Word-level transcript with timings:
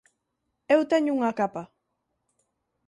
Eu 0.73 0.79
teño 0.91 1.11
unha 1.17 1.35
capa. 1.39 1.63